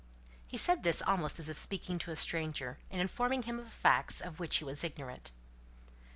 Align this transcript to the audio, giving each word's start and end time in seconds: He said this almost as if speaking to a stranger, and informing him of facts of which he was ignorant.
He 0.47 0.57
said 0.57 0.81
this 0.81 1.03
almost 1.03 1.37
as 1.37 1.47
if 1.47 1.59
speaking 1.59 1.99
to 1.99 2.09
a 2.09 2.15
stranger, 2.15 2.79
and 2.89 2.99
informing 2.99 3.43
him 3.43 3.59
of 3.59 3.71
facts 3.71 4.19
of 4.19 4.39
which 4.39 4.55
he 4.55 4.63
was 4.65 4.83
ignorant. 4.83 5.29